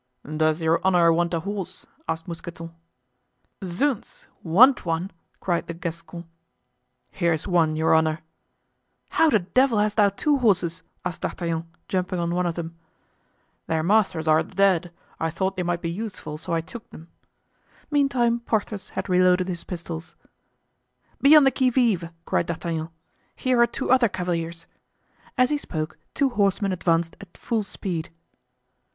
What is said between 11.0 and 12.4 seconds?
asked D'Artagnan, jumping on